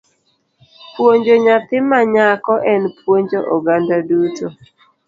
Puonjo 0.95 1.35
nyathi 1.45 1.77
ma 1.89 1.99
nyako 2.13 2.53
en 2.73 2.83
puonjo 2.99 3.39
oganda 3.55 3.95
duto. 4.07 4.47